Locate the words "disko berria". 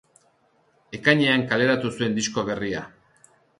2.19-2.85